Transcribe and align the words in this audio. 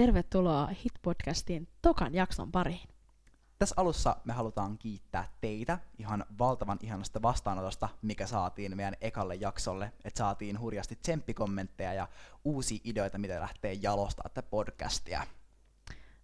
tervetuloa 0.00 0.66
Hit-podcastin 0.66 1.68
tokan 1.82 2.14
jakson 2.14 2.52
pariin. 2.52 2.88
Tässä 3.58 3.74
alussa 3.78 4.16
me 4.24 4.32
halutaan 4.32 4.78
kiittää 4.78 5.28
teitä 5.40 5.78
ihan 5.98 6.24
valtavan 6.38 6.78
ihanasta 6.82 7.22
vastaanotosta, 7.22 7.88
mikä 8.02 8.26
saatiin 8.26 8.76
meidän 8.76 8.94
ekalle 9.00 9.34
jaksolle, 9.34 9.92
että 10.04 10.18
saatiin 10.18 10.60
hurjasti 10.60 10.98
tsemppikommentteja 11.02 11.94
ja 11.94 12.08
uusia 12.44 12.78
ideoita, 12.84 13.18
mitä 13.18 13.40
lähtee 13.40 13.72
jalostaa 13.72 14.28
tätä 14.34 14.48
podcastia. 14.48 15.26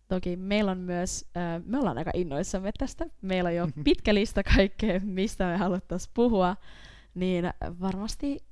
Toki 0.09 0.37
meillä 0.37 0.71
on 0.71 0.79
myös, 0.79 1.25
äh, 1.37 1.63
me 1.67 1.79
ollaan 1.79 1.99
aika 1.99 2.11
innoissamme 2.15 2.73
tästä, 2.79 3.07
meillä 3.23 3.49
on 3.49 3.55
jo 3.55 3.69
pitkä 3.85 4.15
lista 4.15 4.43
kaikkea, 4.43 5.01
mistä 5.01 5.47
me 5.47 5.57
haluttaisiin 5.57 6.13
puhua, 6.15 6.57
niin 7.15 7.45
varmasti 7.81 8.46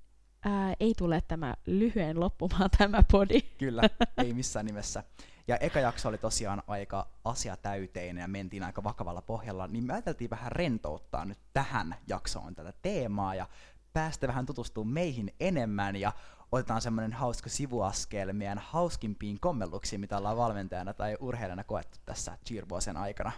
ää, 0.45 0.75
ei 0.81 0.95
tule 0.97 1.23
tämä 1.29 1.55
lyhyen 1.67 2.21
loppumaan 2.21 2.71
tämä 2.79 3.03
podi. 3.13 3.41
Kyllä, 3.59 3.83
ei 4.25 4.35
missään 4.35 4.67
nimessä. 4.67 5.05
Ja 5.49 5.57
eka 5.57 5.81
jakso 5.81 6.09
oli 6.09 6.19
tosiaan 6.19 6.63
aika 6.67 7.07
asiatäyteinen 7.25 8.23
ja 8.23 8.29
mentiin 8.29 8.63
aika 8.63 8.85
vakavalla 8.85 9.23
pohjalla, 9.23 9.67
niin 9.67 9.85
me 9.85 9.93
ajateltiin 9.93 10.31
vähän 10.31 10.53
rentouttaa 10.53 11.25
nyt 11.25 11.39
tähän 11.53 11.95
jaksoon 12.07 12.55
tätä 12.55 12.73
teemaa 12.83 13.35
ja 13.35 13.49
päästä 13.93 14.29
vähän 14.29 14.47
tutustumaan 14.47 14.95
meihin 14.95 15.35
enemmän 15.41 15.97
ja 15.97 16.13
otetaan 16.53 16.81
semmoinen 16.81 17.13
hauska 17.13 17.51
sivuaskel 17.51 18.33
meidän 18.33 18.59
hauskimpiin 18.59 19.41
kommelluksiin, 19.41 20.01
mitä 20.01 20.19
ollaan 20.19 20.37
valmentajana 20.37 20.95
tai 20.95 21.17
urheilijana 21.21 21.65
koettu 21.65 21.99
tässä 22.05 22.39
cheer 22.47 22.67
aikana 22.97 23.33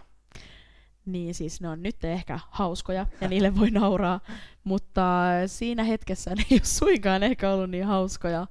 niin 1.07 1.35
siis 1.35 1.61
ne 1.61 1.69
on 1.69 1.83
nyt 1.83 2.03
ehkä 2.03 2.39
hauskoja 2.49 3.05
ja 3.21 3.27
niille 3.27 3.55
voi 3.55 3.71
nauraa, 3.71 4.19
mutta 4.63 5.03
siinä 5.47 5.83
hetkessä 5.83 6.35
ne 6.35 6.43
ei 6.51 6.57
ole 6.57 6.65
suinkaan 6.65 7.23
ehkä 7.23 7.51
ollut 7.51 7.69
niin 7.69 7.85
hauskoja, 7.85 8.47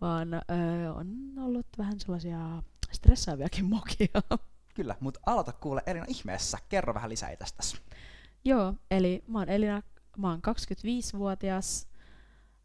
vaan 0.00 0.34
ö, 0.34 0.40
on 0.94 1.06
ollut 1.38 1.66
vähän 1.78 2.00
sellaisia 2.00 2.62
stressaaviakin 2.92 3.64
mokia. 3.64 4.22
Kyllä, 4.74 4.96
mutta 5.00 5.20
aloita 5.26 5.52
kuule 5.52 5.82
Elina 5.86 6.04
ihmeessä. 6.08 6.58
Kerro 6.68 6.94
vähän 6.94 7.10
lisää 7.10 7.36
tästä. 7.36 7.78
Joo, 8.44 8.74
eli 8.90 9.24
mä 9.26 9.38
oon 9.38 9.48
Elina, 9.48 9.82
mä 10.18 10.30
oon 10.30 10.40
25-vuotias. 10.48 11.88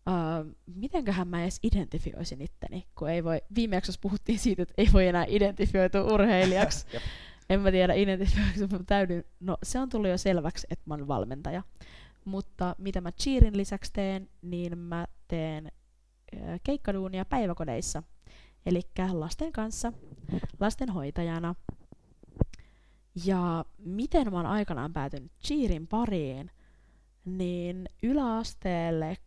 Uh, 0.08 0.56
mitenköhän 0.76 1.28
mä 1.28 1.42
edes 1.42 1.60
identifioisin 1.64 2.42
itteni, 2.42 2.88
kun 2.96 3.10
ei 3.10 3.24
voi, 3.24 3.42
viime 3.56 3.76
jaksossa 3.76 4.02
puhuttiin 4.02 4.40
siitä, 4.40 4.62
että 4.62 4.74
ei 4.78 4.90
voi 4.94 5.08
enää 5.08 5.26
identifioitua 5.28 6.14
urheilijaksi. 6.14 6.86
en 7.50 7.62
mä 7.62 7.72
tiedä 7.72 7.94
identifioiko 7.94 8.84
täydyn. 8.86 9.24
No 9.40 9.58
se 9.64 9.80
on 9.80 9.90
tullut 9.90 10.10
jo 10.10 10.18
selväksi, 10.18 10.68
että 10.70 10.84
mä 10.86 10.94
oon 10.94 11.08
valmentaja. 11.08 11.64
Mutta 12.26 12.76
mitä 12.78 13.02
mä 13.02 13.12
cheerin 13.12 13.58
lisäksi 13.58 13.94
teen, 13.94 14.30
niin 14.42 14.78
mä 14.78 15.08
teen 15.28 15.72
keikkaduunia 16.64 17.26
päiväkodeissa. 17.26 18.04
Eli 18.66 18.82
lasten 19.12 19.52
kanssa, 19.52 19.94
lastenhoitajana. 20.60 21.56
Ja 23.26 23.66
miten 23.78 24.32
mä 24.32 24.38
oon 24.38 24.46
aikanaan 24.46 24.94
päätynyt 24.94 25.32
cheerin 25.46 25.88
pariin, 25.88 26.52
niin 27.26 27.90
yläasteelle, 28.04 29.18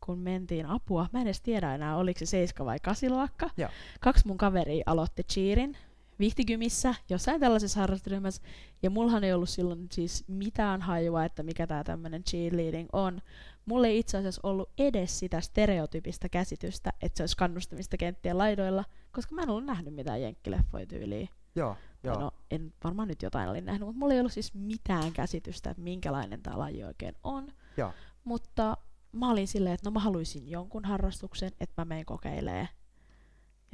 kun 0.00 0.18
mentiin 0.18 0.66
apua, 0.66 1.08
mä 1.12 1.20
en 1.20 1.26
edes 1.26 1.40
tiedä 1.40 1.74
enää, 1.74 1.96
oliko 1.96 2.18
se 2.18 2.26
7 2.26 2.66
vai 2.66 2.78
8 2.80 3.12
luokka. 3.12 3.50
Joo. 3.56 3.70
Kaksi 4.00 4.26
mun 4.26 4.38
kaveria 4.38 4.82
aloitti 4.86 5.22
cheerin, 5.22 5.76
vihtikymissä, 6.18 6.94
jossain 7.08 7.40
tällaisessa 7.40 7.80
harrasturyhmässä, 7.80 8.42
ja 8.82 8.90
mullahan 8.90 9.24
ei 9.24 9.32
ollut 9.32 9.48
silloin 9.48 9.86
siis 9.92 10.24
mitään 10.28 10.82
hajua, 10.82 11.24
että 11.24 11.42
mikä 11.42 11.66
tämä 11.66 11.84
tämmöinen 11.84 12.24
cheerleading 12.24 12.88
on. 12.92 13.20
Mulla 13.66 13.86
ei 13.86 13.98
itse 13.98 14.18
asiassa 14.18 14.40
ollut 14.42 14.70
edes 14.78 15.18
sitä 15.18 15.40
stereotypista 15.40 16.28
käsitystä, 16.28 16.92
että 17.02 17.16
se 17.16 17.22
olisi 17.22 17.36
kannustamista 17.36 17.96
kenttien 17.96 18.38
laidoilla, 18.38 18.84
koska 19.12 19.34
mä 19.34 19.42
en 19.42 19.50
ollut 19.50 19.64
nähnyt 19.64 19.94
mitään 19.94 20.22
jenkkileffoja 20.22 20.86
tyyliä. 20.86 21.28
Joo, 21.54 21.76
joo. 22.02 22.20
No, 22.20 22.30
en 22.50 22.72
varmaan 22.84 23.08
nyt 23.08 23.22
jotain 23.22 23.48
olin 23.48 23.64
nähnyt, 23.64 23.86
mutta 23.86 23.98
mulla 23.98 24.14
ei 24.14 24.20
ollut 24.20 24.32
siis 24.32 24.54
mitään 24.54 25.12
käsitystä, 25.12 25.70
että 25.70 25.82
minkälainen 25.82 26.42
tämä 26.42 26.58
laji 26.58 26.84
oikein 26.84 27.14
on. 27.24 27.48
Joo. 27.76 27.92
Mutta 28.24 28.76
mä 29.12 29.30
olin 29.30 29.48
silleen, 29.48 29.74
että 29.74 29.90
no 29.90 29.94
mä 29.94 30.00
haluaisin 30.00 30.50
jonkun 30.50 30.84
harrastuksen, 30.84 31.52
että 31.60 31.82
mä 31.82 31.84
menen 31.84 32.04
kokeilemaan 32.04 32.68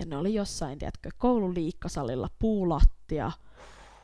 ja 0.00 0.06
ne 0.06 0.16
oli 0.16 0.34
jossain, 0.34 0.78
tiedätkö, 0.78 1.10
koululiikkasalilla, 1.18 2.28
puulattia. 2.38 3.32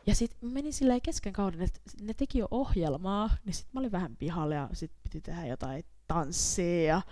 Ja 0.06 0.14
sitten 0.14 0.52
menin 0.52 0.72
silleen 0.72 1.00
kesken 1.02 1.32
kauden, 1.32 1.62
että 1.62 1.80
ne 2.00 2.14
teki 2.14 2.38
jo 2.38 2.48
ohjelmaa, 2.50 3.30
niin 3.44 3.54
sitten 3.54 3.70
mä 3.74 3.80
olin 3.80 3.92
vähän 3.92 4.16
pihalla 4.16 4.54
ja 4.54 4.68
sitten 4.72 5.00
piti 5.02 5.20
tehdä 5.20 5.46
jotain 5.46 5.84
tanssia. 6.06 7.02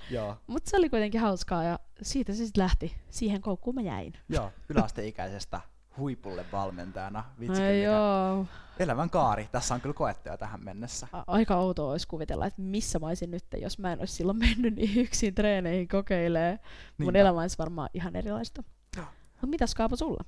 Mutta 0.47 0.71
se 0.71 0.77
oli 0.77 0.91
kuitenkin 0.91 1.21
hauskaa 1.21 1.65
ja 1.65 1.79
siitä 2.03 2.33
se 2.33 2.45
sitten 2.47 2.63
lähti. 2.63 2.97
Siihen 3.11 3.41
koukkuun 3.41 3.75
mä 3.75 3.81
jäin. 3.83 4.13
Joo, 4.29 4.51
yläasteikäisestä 4.69 5.61
huipulle 5.99 6.45
valmentajana. 6.53 7.25
Vitsi, 7.41 7.63
Ai 7.63 7.83
joo. 7.83 8.47
Elämän 8.79 9.11
kaari. 9.11 9.49
Tässä 9.53 9.75
on 9.75 9.81
kyllä 9.81 9.95
koettuja 9.95 10.39
tähän 10.39 10.65
mennessä. 10.65 11.09
Aika 11.27 11.57
outoa 11.57 11.91
olisi 11.91 12.09
kuvitella, 12.09 12.47
että 12.47 12.63
missä 12.63 12.99
mä 12.99 13.07
olisin 13.07 13.31
nyt, 13.31 13.45
jos 13.61 13.79
mä 13.79 13.93
en 13.93 13.99
olisi 13.99 14.15
silloin 14.15 14.39
mennyt 14.39 14.75
niin 14.75 15.01
yksin 15.01 15.35
treeneihin 15.35 15.89
kokeilee. 15.89 16.59
Mun 16.99 17.17
elämä 17.17 17.41
olisi 17.41 17.59
varmaan 17.59 17.89
ihan 17.95 18.17
erilaista. 18.17 18.63
Mutta 18.97 19.47
mitäs 19.47 19.75
Kaapo 19.75 19.97
sulla? 19.97 20.25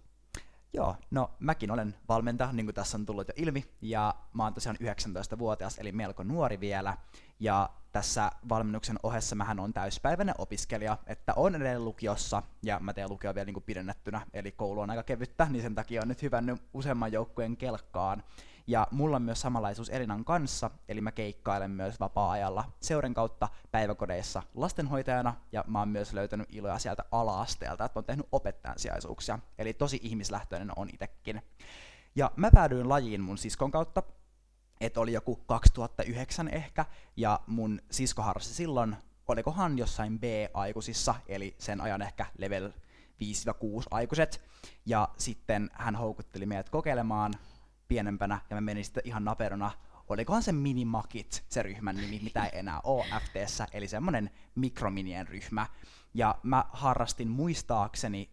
Joo, 0.72 0.96
no 1.10 1.30
mäkin 1.38 1.70
olen 1.70 1.94
valmentaja, 2.08 2.52
niin 2.52 2.66
kuin 2.66 2.74
tässä 2.74 2.96
on 2.96 3.06
tullut 3.06 3.28
jo 3.28 3.34
ilmi, 3.36 3.64
ja 3.80 4.14
mä 4.32 4.44
oon 4.44 4.54
tosiaan 4.54 4.76
19-vuotias, 4.76 5.78
eli 5.78 5.92
melko 5.92 6.22
nuori 6.22 6.60
vielä, 6.60 6.96
ja 7.40 7.70
tässä 7.92 8.30
valmennuksen 8.48 8.98
ohessa 9.02 9.36
mähän 9.36 9.60
on 9.60 9.72
täyspäiväinen 9.72 10.34
opiskelija, 10.38 10.98
että 11.06 11.32
on 11.36 11.54
edelleen 11.54 11.84
lukiossa, 11.84 12.42
ja 12.62 12.78
mä 12.80 12.92
teen 12.92 13.10
lukio 13.10 13.34
vielä 13.34 13.44
niin 13.44 13.54
kuin 13.54 13.64
pidennettynä, 13.64 14.26
eli 14.32 14.52
koulu 14.52 14.80
on 14.80 14.90
aika 14.90 15.02
kevyttä, 15.02 15.46
niin 15.50 15.62
sen 15.62 15.74
takia 15.74 16.02
on 16.02 16.08
nyt 16.08 16.22
hyvännyt 16.22 16.62
useamman 16.74 17.12
joukkueen 17.12 17.56
kelkkaan, 17.56 18.22
ja 18.66 18.86
mulla 18.90 19.16
on 19.16 19.22
myös 19.22 19.40
samanlaisuus 19.40 19.90
Elinan 19.90 20.24
kanssa, 20.24 20.70
eli 20.88 21.00
mä 21.00 21.12
keikkailen 21.12 21.70
myös 21.70 22.00
vapaa-ajalla 22.00 22.64
seuren 22.80 23.14
kautta 23.14 23.48
päiväkodeissa 23.70 24.42
lastenhoitajana, 24.54 25.34
ja 25.52 25.64
mä 25.66 25.78
oon 25.78 25.88
myös 25.88 26.12
löytänyt 26.12 26.54
iloja 26.54 26.78
sieltä 26.78 27.04
ala-asteelta, 27.12 27.84
että 27.84 27.98
oon 27.98 28.04
tehnyt 28.04 28.28
opettajan 28.32 28.78
sijaisuuksia, 28.78 29.38
eli 29.58 29.72
tosi 29.72 30.00
ihmislähtöinen 30.02 30.70
on 30.76 30.88
itekin. 30.92 31.42
Ja 32.16 32.30
mä 32.36 32.50
päädyin 32.50 32.88
lajiin 32.88 33.20
mun 33.20 33.38
siskon 33.38 33.70
kautta, 33.70 34.02
että 34.80 35.00
oli 35.00 35.12
joku 35.12 35.36
2009 35.36 36.48
ehkä, 36.48 36.84
ja 37.16 37.40
mun 37.46 37.80
sisko 37.90 38.22
harrasti 38.22 38.54
silloin, 38.54 38.96
olikohan 39.28 39.78
jossain 39.78 40.18
B-aikuisissa, 40.18 41.14
eli 41.26 41.54
sen 41.58 41.80
ajan 41.80 42.02
ehkä 42.02 42.26
level 42.38 42.70
5-6 42.70 42.72
aikuiset, 43.90 44.42
ja 44.86 45.08
sitten 45.18 45.70
hän 45.72 45.96
houkutteli 45.96 46.46
meidät 46.46 46.70
kokeilemaan 46.70 47.34
pienempänä, 47.88 48.40
ja 48.50 48.56
mä 48.56 48.60
menin 48.60 48.84
sitten 48.84 49.02
ihan 49.06 49.24
naperona, 49.24 49.70
olikohan 50.08 50.42
se 50.42 50.52
Minimakit, 50.52 51.44
se 51.48 51.62
ryhmän 51.62 51.96
nimi, 51.96 52.20
mitä 52.22 52.44
ei 52.44 52.58
enää 52.58 52.80
ole 52.84 53.06
FTssä, 53.20 53.66
eli 53.72 53.88
semmonen 53.88 54.30
mikrominien 54.54 55.28
ryhmä. 55.28 55.66
Ja 56.14 56.34
mä 56.42 56.64
harrastin 56.72 57.28
muistaakseni 57.28 58.30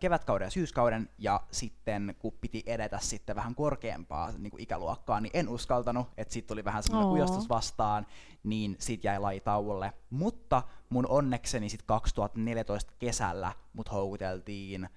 kevätkauden 0.00 0.46
ja 0.46 0.50
syyskauden, 0.50 1.08
ja 1.18 1.40
sitten 1.50 2.14
kun 2.18 2.32
piti 2.40 2.62
edetä 2.66 2.98
sitten 2.98 3.36
vähän 3.36 3.54
korkeampaa 3.54 4.32
niin 4.38 4.50
kuin 4.50 4.62
ikäluokkaa, 4.62 5.20
niin 5.20 5.30
en 5.34 5.48
uskaltanut, 5.48 6.08
että 6.16 6.34
sitten 6.34 6.48
tuli 6.48 6.64
vähän 6.64 6.82
semmoinen 6.82 7.10
kujostus 7.10 7.48
vastaan, 7.48 8.06
niin 8.44 8.76
sit 8.78 9.04
jäi 9.04 9.18
laji 9.18 9.40
tauolle. 9.40 9.92
Mutta 10.10 10.62
mun 10.90 11.06
onnekseni 11.08 11.68
sitten 11.68 11.86
2014 11.86 12.92
kesällä 12.98 13.52
mut 13.72 13.92
houkuteltiin 13.92 14.88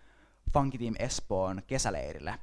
Funky 0.53 0.77
Team 0.77 0.93
Espoon 0.99 1.61
kesäleirille, 1.67 2.39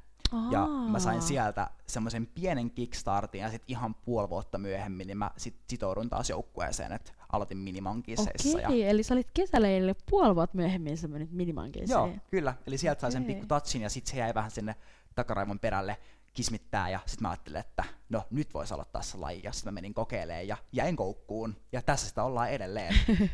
ja 0.50 0.66
mä 0.66 0.98
sain 0.98 1.22
sieltä 1.22 1.70
semmoisen 1.87 2.26
pienen 2.26 2.70
kickstartin 2.70 3.41
ja 3.41 3.50
sitten 3.50 3.70
ihan 3.70 3.94
puoli 3.94 4.31
vuotta 4.31 4.59
myöhemmin 4.59 5.06
niin 5.06 5.19
mä 5.19 5.31
sit 5.37 5.56
sitoudun 5.69 6.10
taas 6.10 6.31
joukkueeseen, 6.31 6.93
että 6.93 7.12
aloitin 7.32 7.59
minimankiseissa. 7.59 8.59
Okei, 8.59 8.81
ja... 8.81 8.88
eli 8.88 9.03
sä 9.03 9.15
olit 9.15 9.31
kesäleirille 9.34 9.94
puoli 10.10 10.34
vuotta 10.34 10.56
myöhemmin 10.56 10.97
sä 10.97 11.09
menit 11.09 11.31
Joo, 11.91 12.10
kyllä. 12.31 12.54
Eli 12.66 12.78
sieltä 12.78 13.00
sai 13.00 13.12
sen 13.12 13.25
pikku 13.25 13.47
touchin 13.47 13.82
ja 13.82 13.91
sitten 13.91 14.10
se 14.10 14.16
jäi 14.16 14.34
vähän 14.34 14.51
sinne 14.51 14.77
takaraivon 15.15 15.59
perälle 15.59 15.97
kismittää 16.34 16.91
ja 16.91 17.01
sitten 17.06 17.22
mä 17.22 17.30
ajattelin, 17.30 17.60
että 17.60 17.84
no 18.09 18.22
nyt 18.30 18.54
voisi 18.54 18.74
aloittaa 18.74 19.03
se 19.03 19.18
laji 19.18 19.41
ja 19.45 19.53
sitten 19.53 19.72
mä 19.72 19.74
menin 19.74 19.95
kokeilemaan 19.95 20.48
ja 20.48 20.56
jäin 20.72 20.97
koukkuun 20.97 21.56
ja 21.72 21.83
tässä 21.83 22.09
sitä 22.09 22.24
ollaan 22.24 22.51
edelleen. 22.51 22.95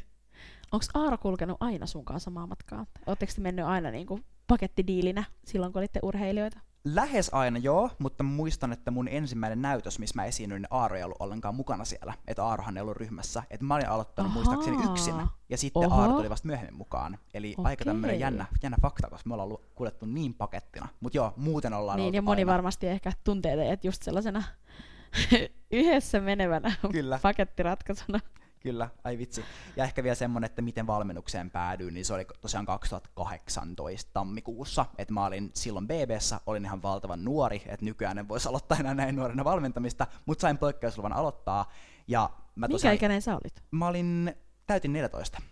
Onko 0.73 0.87
Aaro 0.95 1.19
kulkenut 1.19 1.57
aina 1.61 1.87
sun 1.87 2.05
kanssa 2.05 2.25
samaa 2.25 2.47
matkaa? 2.47 2.87
Oletteko 3.07 3.33
te 3.35 3.41
mennyt 3.41 3.65
aina 3.65 3.91
niinku 3.91 4.21
pakettidiilinä 4.47 5.25
silloin, 5.45 5.73
kun 5.73 5.81
olitte 5.81 6.01
urheilijoita? 6.03 6.61
Lähes 6.95 7.31
aina 7.35 7.59
joo, 7.59 7.91
mutta 7.99 8.25
muistan, 8.25 8.73
että 8.73 8.91
mun 8.91 9.09
ensimmäinen 9.09 9.63
näytös, 9.63 9.99
missä 9.99 10.15
mä 10.17 10.25
esiinnyin, 10.25 10.63
niin 10.63 10.69
Aaro 10.71 10.97
ei 10.97 11.03
ollut 11.03 11.17
ollenkaan 11.21 11.55
mukana 11.55 11.85
siellä. 11.85 12.15
Että 12.27 12.45
Aarohan 12.45 12.77
ei 12.77 12.81
ollut 12.81 12.97
ryhmässä. 12.97 13.43
Että 13.51 13.67
mä 13.67 13.75
olin 13.75 13.89
aloittanut 13.89 14.31
Ahaa. 14.33 14.43
muistaakseni 14.43 14.91
yksin. 14.91 15.15
Ja 15.49 15.57
sitten 15.59 15.83
Oho. 15.85 16.01
Aaro 16.01 16.13
tuli 16.13 16.31
vasta 16.31 16.47
myöhemmin 16.47 16.75
mukaan. 16.77 17.19
Eli 17.35 17.55
Okei. 17.59 17.71
aika 17.71 17.85
tämmöinen 17.85 18.21
jännä, 18.21 18.47
jännä 18.63 18.77
fakta, 18.83 19.11
koska 19.11 19.29
me 19.29 19.35
ollaan 19.35 19.47
ollut 19.49 19.65
kuljettu 19.75 20.07
niin 20.07 20.35
pakettina. 20.35 20.89
Mutta 21.01 21.17
joo, 21.19 21.33
muuten 21.37 21.75
ollaan 21.75 21.99
Niin, 21.99 22.15
ja 22.15 22.23
moni 22.23 22.41
aina. 22.43 22.53
varmasti 22.53 22.87
ehkä 22.87 23.13
tuntee 23.25 23.57
teidät 23.57 23.85
just 23.85 24.03
sellaisena 24.03 24.43
yhdessä 25.71 26.21
menevänä 26.21 26.73
Kyllä. 26.93 27.19
pakettiratkaisuna. 27.23 28.21
Kyllä, 28.69 28.89
ai 29.05 29.19
vitsi. 29.19 29.45
Ja 29.77 29.85
ehkä 29.85 30.03
vielä 30.03 30.15
semmonen, 30.15 30.47
että 30.47 30.63
miten 30.63 30.87
valmennukseen 30.87 31.51
päädyin, 31.51 31.95
niin 31.95 32.05
se 32.05 32.15
oli 32.15 32.27
tosiaan 32.41 32.67
2018 32.67 34.11
tammikuussa, 34.13 34.87
että 34.99 35.15
mä 35.15 35.27
olin 35.27 35.51
silloin 35.55 35.89
BBssä, 35.89 36.41
olin 36.47 36.65
ihan 36.65 36.83
valtavan 36.83 37.25
nuori, 37.25 37.63
että 37.67 37.85
nykyään 37.85 38.19
en 38.19 38.29
voisi 38.29 38.49
aloittaa 38.49 38.79
enää 38.79 38.95
näin 38.95 39.17
nuorena 39.17 39.45
valmentamista, 39.45 40.07
mutta 40.27 40.43
sain 40.43 40.59
poikkeusluvan 40.59 41.13
aloittaa. 41.13 41.73
Ja 42.09 42.31
mä 42.55 42.69
tosiaan, 42.69 42.93
Minkä 42.93 43.07
ikäinen 43.07 43.23
sä 43.23 43.35
olit? 43.35 43.65
Mä 43.71 43.87
olin, 43.87 44.35
täytin 44.67 44.93
14, 44.93 45.43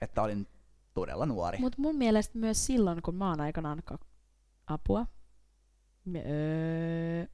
että 0.00 0.22
olin 0.22 0.46
todella 0.94 1.26
nuori. 1.26 1.58
Mutta 1.58 1.80
mun 1.80 1.96
mielestä 1.96 2.38
myös 2.38 2.66
silloin, 2.66 3.02
kun 3.02 3.14
mä 3.14 3.28
oon 3.28 3.40
aikanaan 3.40 3.82
apua, 4.66 5.06
öö, 6.16 7.26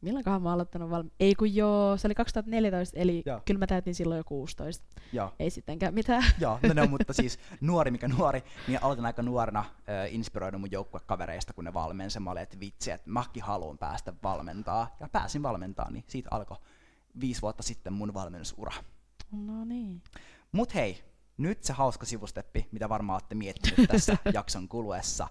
milloinkohan 0.00 0.42
mä 0.42 0.48
oon 0.48 0.54
aloittanut 0.54 0.90
valmi... 0.90 1.10
Ei 1.20 1.34
kun 1.34 1.54
joo, 1.54 1.96
se 1.96 2.08
oli 2.08 2.14
2014, 2.14 2.98
eli 2.98 3.22
joo. 3.26 3.40
kyllä 3.44 3.58
mä 3.58 3.66
täytin 3.66 3.94
silloin 3.94 4.18
jo 4.18 4.24
16. 4.24 4.84
Joo. 5.12 5.32
Ei 5.38 5.50
sittenkään 5.50 5.94
mitään. 5.94 6.24
Joo, 6.38 6.58
no, 6.62 6.74
no 6.74 6.86
mutta 6.86 7.12
siis 7.12 7.38
nuori 7.60 7.90
mikä 7.90 8.08
nuori, 8.08 8.42
niin 8.68 8.82
aloitin 8.82 9.06
aika 9.06 9.22
nuorena 9.22 9.60
äh, 9.60 10.14
inspiroidun 10.14 10.60
mun 10.60 10.72
joukkuekavereista, 10.72 11.52
kun 11.52 11.64
ne 11.64 11.74
valmensi. 11.74 12.20
Mä 12.20 12.30
olin, 12.30 12.42
että 12.42 12.60
vitsi, 12.60 12.90
että 12.90 13.10
mäkin 13.10 13.42
haluan 13.42 13.78
päästä 13.78 14.12
valmentaa. 14.22 14.96
Ja 15.00 15.08
pääsin 15.12 15.42
valmentaa, 15.42 15.90
niin 15.90 16.04
siitä 16.06 16.28
alkoi 16.32 16.56
viisi 17.20 17.42
vuotta 17.42 17.62
sitten 17.62 17.92
mun 17.92 18.14
valmennusura. 18.14 18.72
No 19.32 19.64
niin. 19.64 20.02
Mut 20.52 20.74
hei, 20.74 21.04
nyt 21.36 21.64
se 21.64 21.72
hauska 21.72 22.06
sivusteppi, 22.06 22.68
mitä 22.72 22.88
varmaan 22.88 23.14
olette 23.14 23.34
miettinyt 23.34 23.90
tässä 23.90 24.16
jakson 24.34 24.68
kuluessa 24.68 25.28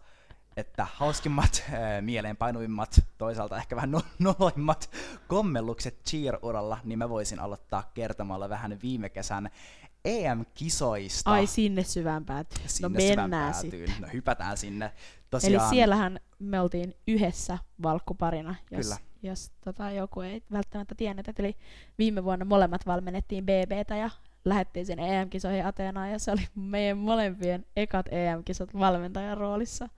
että 0.58 0.88
hauskimmat, 0.94 1.64
äh, 1.74 2.02
mieleenpainuvimmat, 2.02 3.06
toisaalta 3.18 3.58
ehkä 3.58 3.76
vähän 3.76 3.92
no- 3.92 4.02
noloimmat 4.20 4.90
kommellukset 5.28 6.00
cheer-uralla, 6.10 6.78
niin 6.84 7.00
mä 7.00 7.10
voisin 7.10 7.40
aloittaa 7.40 7.92
kertomalla 7.94 8.50
vähän 8.50 8.80
viime 8.82 9.10
kesän 9.10 9.50
EM-kisoista. 10.06 11.32
Ai 11.32 11.48
sinne 11.48 11.84
syvään 11.84 12.26
päätyyn. 12.26 12.62
No 12.62 12.70
sinne 12.70 13.16
no 13.16 13.22
mennään 13.22 13.54
sitten. 13.54 13.94
No 14.00 14.08
hypätään 14.14 14.58
sinne. 14.58 14.92
Tosiaan... 15.30 15.64
Eli 15.64 15.70
siellähän 15.70 16.20
me 16.40 16.62
oltiin 16.62 16.96
yhdessä 17.08 17.58
valkkuparina, 17.84 18.56
jos, 18.72 18.86
Kyllä. 18.86 18.98
jos 19.24 19.52
tota, 19.66 19.92
joku 19.92 20.22
ei 20.22 20.44
välttämättä 20.52 20.96
tiennyt. 20.96 21.40
Eli 21.40 21.56
viime 21.98 22.24
vuonna 22.24 22.46
molemmat 22.46 22.86
valmennettiin 22.86 23.46
BBtä 23.46 23.96
ja 23.96 24.10
lähdettiin 24.46 24.86
sinne 24.86 25.20
EM-kisoihin 25.22 25.66
Ateenaan 25.66 26.12
ja 26.12 26.20
se 26.20 26.32
oli 26.32 26.48
meidän 26.56 26.98
molempien 26.98 27.66
ekat 27.76 28.06
EM-kisat 28.12 28.74
valmentajan 28.74 29.38
roolissa 29.38 29.90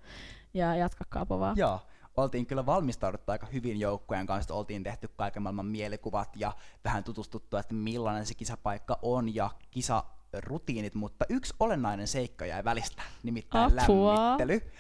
ja 0.53 0.75
jatkakaa 0.75 1.25
povaa. 1.25 1.53
Joo, 1.55 1.79
oltiin 2.17 2.45
kyllä 2.45 2.65
valmistauduttu 2.65 3.31
aika 3.31 3.45
hyvin 3.53 3.79
joukkojen 3.79 4.25
kanssa, 4.27 4.53
oltiin 4.53 4.83
tehty 4.83 5.07
kaiken 5.07 5.43
maailman 5.43 5.65
mielikuvat 5.65 6.29
ja 6.35 6.51
vähän 6.85 7.03
tutustuttu, 7.03 7.57
että 7.57 7.73
millainen 7.73 8.25
se 8.25 8.33
kisapaikka 8.33 8.99
on 9.01 9.35
ja 9.35 9.49
kisa 9.71 10.03
rutiinit, 10.39 10.95
mutta 10.95 11.25
yksi 11.29 11.53
olennainen 11.59 12.07
seikka 12.07 12.45
jäi 12.45 12.63
välistä, 12.63 13.01
nimittäin 13.23 13.79
Apua. 13.83 14.15
lämmittely. 14.15 14.71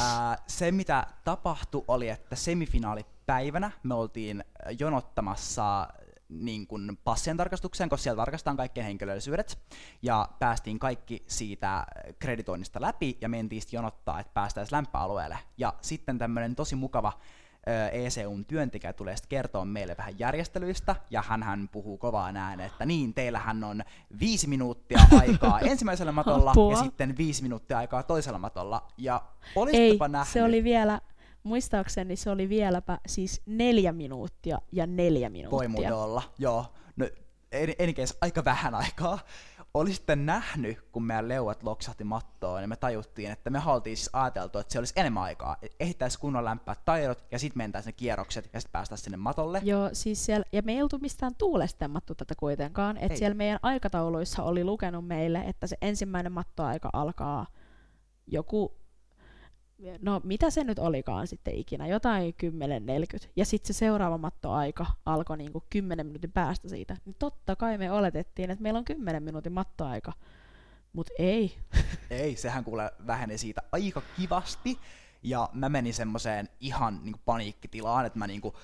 Ää, 0.00 0.36
se, 0.46 0.72
mitä 0.72 1.06
tapahtui, 1.24 1.84
oli, 1.88 2.08
että 2.08 2.36
semifinaalipäivänä 2.36 3.70
me 3.82 3.94
oltiin 3.94 4.44
jonottamassa 4.78 5.88
niin 6.30 6.66
kuin 6.66 6.98
passien 7.04 7.36
tarkastukseen, 7.36 7.90
koska 7.90 8.02
siellä 8.02 8.20
tarkastetaan 8.20 8.56
kaikkien 8.56 8.86
henkilöllisyydet, 8.86 9.58
ja 10.02 10.28
päästiin 10.38 10.78
kaikki 10.78 11.24
siitä 11.26 11.86
kreditoinnista 12.18 12.80
läpi, 12.80 13.18
ja 13.20 13.28
mentiin 13.28 13.62
sitten 13.62 13.78
jonottaa, 13.78 14.20
että 14.20 14.32
päästäisiin 14.34 14.76
lämpöalueelle. 14.76 15.38
Ja 15.58 15.74
sitten 15.80 16.18
tämmöinen 16.18 16.56
tosi 16.56 16.76
mukava 16.76 17.12
ECUn 17.92 18.44
työntekijä 18.44 18.92
tulee 18.92 19.16
sitten 19.16 19.28
kertoa 19.28 19.64
meille 19.64 19.96
vähän 19.98 20.18
järjestelyistä, 20.18 20.96
ja 21.10 21.22
hän 21.22 21.68
puhuu 21.72 21.98
kovaa 21.98 22.32
näin, 22.32 22.60
että 22.60 22.86
niin, 22.86 23.14
teillähän 23.14 23.64
on 23.64 23.82
viisi 24.20 24.46
minuuttia 24.46 25.00
aikaa 25.20 25.60
ensimmäisellä 25.60 26.12
matolla, 26.12 26.50
Apua. 26.50 26.72
ja 26.72 26.82
sitten 26.82 27.16
viisi 27.16 27.42
minuuttia 27.42 27.78
aikaa 27.78 28.02
toisella 28.02 28.38
matolla, 28.38 28.86
ja 28.98 29.22
Ei, 29.72 29.98
nähnyt? 30.08 30.28
se 30.32 30.42
oli 30.42 30.64
vielä 30.64 31.00
muistaakseni 31.42 32.16
se 32.16 32.30
oli 32.30 32.48
vieläpä 32.48 32.98
siis 33.06 33.42
neljä 33.46 33.92
minuuttia 33.92 34.58
ja 34.72 34.86
neljä 34.86 35.30
minuuttia. 35.30 35.90
Voi 35.90 35.92
olla, 35.92 36.22
joo. 36.38 36.66
No, 36.96 37.08
en, 37.52 37.74
en 37.78 37.94
aika 38.20 38.44
vähän 38.44 38.74
aikaa. 38.74 39.18
Oli 39.74 39.92
sitten 39.92 40.26
nähnyt, 40.26 40.78
kun 40.92 41.02
meidän 41.02 41.28
leuat 41.28 41.62
loksahti 41.62 42.04
mattoon, 42.04 42.60
niin 42.60 42.68
me 42.68 42.76
tajuttiin, 42.76 43.30
että 43.30 43.50
me 43.50 43.58
haltiin 43.58 43.96
siis 43.96 44.10
ajateltu, 44.12 44.58
että 44.58 44.72
se 44.72 44.78
olisi 44.78 44.92
enemmän 44.96 45.22
aikaa. 45.22 45.56
Ehdittäisi 45.80 46.18
kunnon 46.18 46.44
lämpää 46.44 46.74
taidot, 46.84 47.24
ja 47.30 47.38
sitten 47.38 47.58
mentäisiin 47.58 47.92
ne 47.92 47.96
kierrokset, 47.96 48.50
ja 48.52 48.60
sitten 48.60 48.72
päästäisiin 48.72 49.04
sinne 49.04 49.16
matolle. 49.16 49.60
Joo, 49.64 49.90
siis 49.92 50.26
siellä, 50.26 50.44
ja 50.52 50.62
me 50.62 50.72
ei 50.72 50.82
oltu 50.82 50.98
mistään 50.98 51.34
tuulestemmattu 51.38 52.14
tätä 52.14 52.34
kuitenkaan. 52.38 52.96
Että 52.96 53.18
siellä 53.18 53.34
meidän 53.34 53.58
aikatauluissa 53.62 54.42
oli 54.42 54.64
lukenut 54.64 55.06
meille, 55.06 55.38
että 55.38 55.66
se 55.66 55.76
ensimmäinen 55.82 56.32
mattoaika 56.32 56.90
alkaa 56.92 57.46
joku 58.26 58.79
no 60.02 60.20
mitä 60.24 60.50
se 60.50 60.64
nyt 60.64 60.78
olikaan 60.78 61.26
sitten 61.26 61.54
ikinä, 61.54 61.86
jotain 61.86 62.34
10.40. 63.22 63.28
Ja 63.36 63.44
sitten 63.44 63.74
se 63.74 63.78
seuraava 63.78 64.18
mattoaika 64.18 64.86
alkoi 65.06 65.36
niinku 65.36 65.64
10 65.70 66.06
minuutin 66.06 66.32
päästä 66.32 66.68
siitä. 66.68 66.96
Niin 67.04 67.16
totta 67.18 67.56
kai 67.56 67.78
me 67.78 67.92
oletettiin, 67.92 68.50
että 68.50 68.62
meillä 68.62 68.78
on 68.78 68.84
10 68.84 69.22
minuutin 69.22 69.52
mattoaika. 69.52 70.12
Mutta 70.92 71.12
ei. 71.18 71.56
Ei, 72.10 72.36
sehän 72.36 72.64
kuule 72.64 72.90
väheni 73.06 73.38
siitä 73.38 73.62
aika 73.72 74.02
kivasti. 74.16 74.78
Ja 75.22 75.48
mä 75.52 75.68
menin 75.68 75.94
semmoiseen 75.94 76.48
ihan 76.60 77.00
niinku 77.02 77.20
paniikkitilaan, 77.24 78.06
että 78.06 78.18
mä 78.18 78.26
niinku 78.26 78.54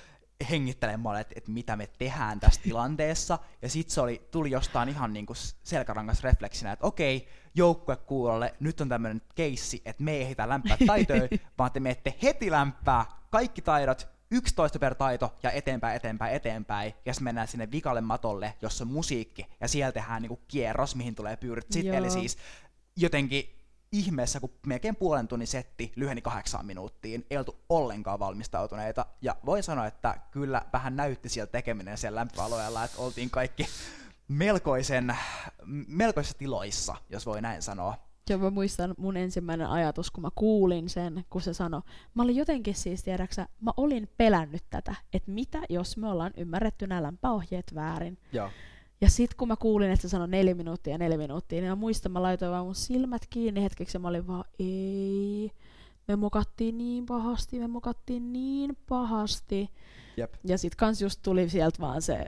hengittelemaan, 0.50 1.20
että, 1.20 1.34
että 1.36 1.50
mitä 1.50 1.76
me 1.76 1.86
tehdään 1.98 2.40
tässä 2.40 2.60
tilanteessa. 2.62 3.38
Ja 3.62 3.68
sitten 3.68 3.94
se 3.94 4.00
oli, 4.00 4.28
tuli 4.30 4.50
jostain 4.50 4.88
ihan 4.88 5.12
niinku 5.12 5.32
selkärangas 5.62 6.22
refleksinä, 6.22 6.72
että 6.72 6.86
okei, 6.86 7.28
joukkuekuulolle, 7.54 8.54
nyt 8.60 8.80
on 8.80 8.88
tämmöinen 8.88 9.22
keissi, 9.34 9.82
että 9.84 10.02
me 10.02 10.12
ei 10.12 10.22
ehditä 10.22 10.48
lämpää 10.48 10.76
taitoja, 10.86 11.28
vaan 11.58 11.72
te 11.72 11.80
menette 11.80 12.14
heti 12.22 12.50
lämpää 12.50 13.06
kaikki 13.30 13.62
taidot, 13.62 14.08
11 14.30 14.78
per 14.78 14.94
taito 14.94 15.34
ja 15.42 15.50
eteenpäin, 15.50 15.96
eteenpäin, 15.96 16.34
eteenpäin, 16.34 16.94
ja 17.04 17.14
sitten 17.14 17.24
mennään 17.24 17.48
sinne 17.48 17.70
vikalle 17.70 18.00
matolle, 18.00 18.54
jossa 18.62 18.84
on 18.84 18.88
musiikki, 18.88 19.46
ja 19.60 19.68
siellä 19.68 19.92
tehdään 19.92 20.22
niinku 20.22 20.40
kierros, 20.48 20.96
mihin 20.96 21.14
tulee 21.14 21.36
pyyrit. 21.36 21.72
Sitten, 21.72 21.94
eli 21.94 22.10
siis 22.10 22.38
jotenkin 22.96 23.56
ihmeessä, 23.92 24.40
kun 24.40 24.50
melkein 24.66 24.96
puolen 24.96 25.28
tunnin 25.28 25.48
setti 25.48 25.92
lyheni 25.96 26.22
kahdeksaan 26.22 26.66
minuuttiin, 26.66 27.26
ei 27.30 27.38
oltu 27.38 27.56
ollenkaan 27.68 28.18
valmistautuneita, 28.18 29.06
ja 29.22 29.36
voi 29.46 29.62
sanoa, 29.62 29.86
että 29.86 30.20
kyllä 30.30 30.62
vähän 30.72 30.96
näytti 30.96 31.28
siellä 31.28 31.50
tekeminen 31.50 31.98
siellä 31.98 32.18
lämpöalueella, 32.20 32.84
että 32.84 33.02
oltiin 33.02 33.30
kaikki 33.30 33.66
melkoisen, 34.28 35.16
melkoisissa 35.88 36.38
tiloissa, 36.38 36.96
jos 37.10 37.26
voi 37.26 37.42
näin 37.42 37.62
sanoa. 37.62 38.06
Joo, 38.30 38.38
mä 38.38 38.50
muistan 38.50 38.94
mun 38.98 39.16
ensimmäinen 39.16 39.68
ajatus, 39.68 40.10
kun 40.10 40.22
mä 40.22 40.28
kuulin 40.34 40.88
sen, 40.88 41.24
kun 41.30 41.40
se 41.40 41.54
sanoi. 41.54 41.82
Mä 42.14 42.22
olin 42.22 42.36
jotenkin 42.36 42.74
siis, 42.74 43.02
tiedäksä, 43.02 43.48
mä 43.60 43.70
olin 43.76 44.08
pelännyt 44.16 44.64
tätä, 44.70 44.94
että 45.12 45.30
mitä 45.30 45.58
jos 45.68 45.96
me 45.96 46.08
ollaan 46.08 46.32
ymmärretty 46.36 46.86
nämä 46.86 47.02
lämpöohjeet 47.02 47.74
väärin. 47.74 48.18
Joo. 48.32 48.50
Ja 49.00 49.10
sit 49.10 49.34
kun 49.34 49.48
mä 49.48 49.56
kuulin, 49.56 49.90
että 49.90 50.02
se 50.02 50.08
sanoi 50.08 50.28
neljä 50.28 50.54
minuuttia 50.54 50.94
ja 50.94 50.98
neljä 50.98 51.18
minuuttia, 51.18 51.60
niin 51.60 51.70
mä 51.70 51.76
muistan, 51.76 52.12
mä 52.12 52.22
laitoin 52.22 52.52
vaan 52.52 52.64
mun 52.64 52.74
silmät 52.74 53.22
kiinni 53.30 53.62
hetkeksi 53.62 53.96
ja 53.96 54.00
mä 54.00 54.08
olin 54.08 54.26
vaan, 54.26 54.44
ei, 54.58 55.52
me 56.08 56.16
mokattiin 56.16 56.78
niin 56.78 57.06
pahasti, 57.06 57.58
me 57.58 57.66
mokattiin 57.66 58.32
niin 58.32 58.76
pahasti. 58.88 59.70
Jep. 60.16 60.34
Ja 60.44 60.58
sit 60.58 60.74
kans 60.74 61.02
just 61.02 61.20
tuli 61.22 61.48
sieltä 61.48 61.78
vaan 61.80 62.02
se, 62.02 62.24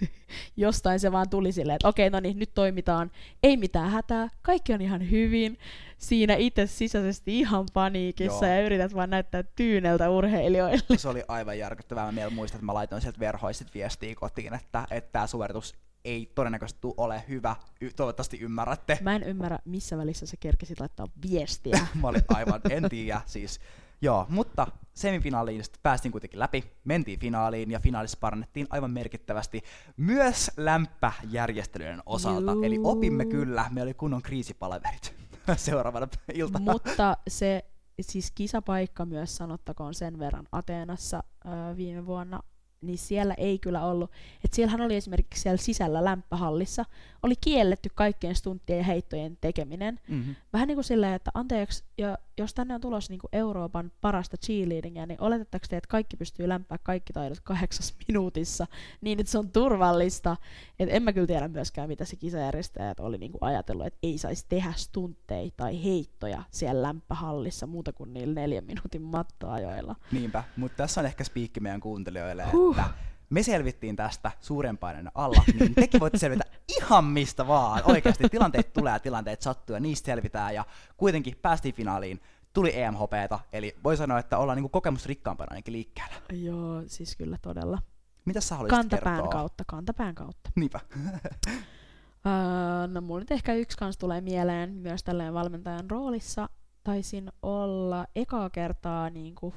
jostain 0.56 1.00
se 1.00 1.12
vaan 1.12 1.30
tuli 1.30 1.52
silleen, 1.52 1.76
että 1.76 1.88
okei, 1.88 2.10
no 2.10 2.20
niin, 2.20 2.38
nyt 2.38 2.54
toimitaan, 2.54 3.10
ei 3.42 3.56
mitään 3.56 3.90
hätää, 3.90 4.28
kaikki 4.42 4.72
on 4.72 4.80
ihan 4.80 5.10
hyvin. 5.10 5.58
Siinä 5.98 6.34
itse 6.34 6.66
sisäisesti 6.66 7.38
ihan 7.38 7.66
paniikissa 7.72 8.46
Joo. 8.46 8.54
ja 8.54 8.62
yrität 8.62 8.94
vaan 8.94 9.10
näyttää 9.10 9.42
tyyneltä 9.42 10.10
urheilijoille. 10.10 10.96
Se 10.96 11.08
oli 11.08 11.22
aivan 11.28 11.58
järkyttävää. 11.58 12.12
Mä 12.12 12.30
muistan, 12.30 12.58
että 12.58 12.66
mä 12.66 12.74
laitoin 12.74 13.02
sieltä 13.02 13.20
verhoisit 13.20 13.74
viestiä 13.74 14.14
kotiin, 14.14 14.54
että, 14.54 14.86
että 14.90 15.12
tämä 15.12 15.26
suoritus 15.26 15.74
ei 16.06 16.32
todennäköisesti 16.34 16.80
tule 16.80 16.94
ole 16.96 17.24
hyvä. 17.28 17.56
Y- 17.80 17.92
toivottavasti 17.96 18.38
ymmärrätte. 18.40 18.98
Mä 19.02 19.16
en 19.16 19.22
ymmärrä, 19.22 19.58
missä 19.64 19.96
välissä 19.96 20.26
sä 20.26 20.36
kerkesit 20.40 20.80
laittaa 20.80 21.06
viestiä. 21.30 21.86
mä 22.02 22.08
olin 22.08 22.22
aivan, 22.28 22.60
en 22.70 22.88
tiedä. 22.90 23.20
Siis, 23.26 23.60
joo, 24.00 24.26
mutta 24.28 24.66
semifinaaliin 24.94 25.62
päästiin 25.82 26.12
kuitenkin 26.12 26.40
läpi, 26.40 26.64
mentiin 26.84 27.20
finaaliin 27.20 27.70
ja 27.70 27.80
finaalissa 27.80 28.18
parannettiin 28.20 28.66
aivan 28.70 28.90
merkittävästi 28.90 29.62
myös 29.96 30.50
lämpäjärjestelyjen 30.56 32.02
osalta. 32.06 32.52
Juu. 32.52 32.62
Eli 32.62 32.80
opimme 32.84 33.24
kyllä, 33.24 33.66
meillä 33.70 33.88
oli 33.88 33.94
kunnon 33.94 34.22
kriisipalaverit 34.22 35.14
seuraavana 35.56 36.08
iltana. 36.34 36.72
Mutta 36.72 37.16
se 37.28 37.64
siis 38.00 38.30
kisapaikka 38.30 39.04
myös 39.04 39.36
sanottakoon 39.36 39.94
sen 39.94 40.18
verran 40.18 40.46
Ateenassa 40.52 41.22
äh, 41.46 41.76
viime 41.76 42.06
vuonna 42.06 42.40
niin 42.80 42.98
siellä 42.98 43.34
ei 43.34 43.58
kyllä 43.58 43.84
ollut. 43.84 44.10
Et 44.44 44.52
siellähän 44.52 44.80
oli 44.80 44.96
esimerkiksi 44.96 45.42
siellä 45.42 45.56
sisällä 45.56 46.04
lämpöhallissa, 46.04 46.84
oli 47.22 47.34
kielletty 47.40 47.88
kaikkien 47.94 48.34
stunttien 48.34 48.78
ja 48.78 48.84
heittojen 48.84 49.38
tekeminen. 49.40 50.00
Mm-hmm. 50.08 50.34
Vähän 50.52 50.68
niin 50.68 50.76
kuin 50.76 50.84
silleen, 50.84 51.12
että 51.14 51.30
anteeksi, 51.34 51.84
ja 51.98 52.18
jos 52.38 52.54
tänne 52.54 52.74
on 52.74 52.80
tulossa 52.80 53.12
niin 53.12 53.20
Euroopan 53.32 53.92
parasta 54.00 54.36
cheerleadingia, 54.36 55.06
niin 55.06 55.20
oletetteko 55.20 55.66
te, 55.70 55.76
että 55.76 55.88
kaikki 55.88 56.16
pystyy 56.16 56.48
lämpää 56.48 56.78
kaikki 56.82 57.12
taidot 57.12 57.40
kahdeksas 57.40 57.94
minuutissa, 58.08 58.66
niin 59.00 59.20
että 59.20 59.32
se 59.32 59.38
on 59.38 59.50
turvallista. 59.50 60.36
Et 60.78 60.88
en 60.92 61.02
mä 61.02 61.12
kyllä 61.12 61.26
tiedä 61.26 61.48
myöskään, 61.48 61.88
mitä 61.88 62.04
se 62.04 62.16
kisajärjestäjät 62.16 63.00
oli 63.00 63.18
niin 63.18 63.32
ajatellut, 63.40 63.86
että 63.86 63.98
ei 64.02 64.18
saisi 64.18 64.46
tehdä 64.48 64.72
stuntteja 64.76 65.50
tai 65.56 65.84
heittoja 65.84 66.42
siellä 66.50 66.82
lämpöhallissa 66.82 67.66
muuta 67.66 67.92
kuin 67.92 68.14
niillä 68.14 68.34
neljän 68.34 68.64
minuutin 68.64 69.02
mattoajoilla. 69.02 69.96
Niinpä, 70.12 70.44
mutta 70.56 70.76
tässä 70.76 71.00
on 71.00 71.06
ehkä 71.06 71.24
spiikki 71.24 71.60
meidän 71.60 71.80
kuuntelijoille, 71.80 72.44
huh. 72.52 72.78
että 72.78 72.90
me 73.30 73.42
selvittiin 73.42 73.96
tästä 73.96 74.30
suuren 74.40 74.78
paineen 74.78 75.10
alla, 75.14 75.42
niin 75.60 75.74
tekin 75.74 76.00
voitte 76.00 76.18
selvitä 76.18 76.44
ihan 76.68 77.04
mistä 77.04 77.46
vaan. 77.46 77.82
Oikeasti 77.84 78.28
tilanteet 78.28 78.72
tulee 78.72 78.92
ja 78.92 78.98
tilanteet 78.98 79.42
sattuu 79.42 79.74
ja 79.74 79.80
niistä 79.80 80.06
selvitään 80.06 80.54
ja 80.54 80.64
kuitenkin 80.96 81.36
päästiin 81.42 81.74
finaaliin. 81.74 82.20
Tuli 82.52 82.80
EMHPta, 82.80 83.40
eli 83.52 83.76
voi 83.84 83.96
sanoa, 83.96 84.18
että 84.18 84.38
ollaan 84.38 84.56
niinku 84.56 84.68
kokemusrikkaampana 84.68 85.50
ainakin 85.50 85.72
liikkeellä. 85.72 86.14
Joo, 86.32 86.82
siis 86.86 87.16
kyllä 87.16 87.38
todella. 87.42 87.78
Mitä 88.24 88.40
sä 88.40 88.56
haluaisit 88.56 88.76
kantapään 88.76 89.16
kertoa? 89.16 89.32
kautta, 89.32 89.64
kantapään 89.66 90.14
kautta. 90.14 90.50
Niinpä. 90.56 90.80
uh, 90.96 92.88
no 92.88 93.00
mulla 93.00 93.20
nyt 93.20 93.30
ehkä 93.30 93.54
yksi 93.54 93.78
kans 93.78 93.98
tulee 93.98 94.20
mieleen 94.20 94.70
myös 94.74 95.04
tälleen 95.04 95.34
valmentajan 95.34 95.90
roolissa. 95.90 96.48
Taisin 96.84 97.32
olla 97.42 98.06
ekaa 98.16 98.50
kertaa 98.50 99.10
niinku 99.10 99.54